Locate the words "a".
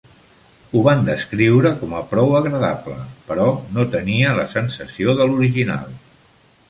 1.99-2.01